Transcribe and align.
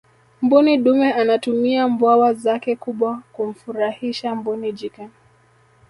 mbuni 0.41 0.77
dume 0.77 1.13
anatumia 1.13 1.87
mbawa 1.87 2.33
zake 2.33 2.75
kubwa 2.75 3.21
kumfurahisha 3.33 4.35
mbuni 4.35 4.71
jike 4.73 5.09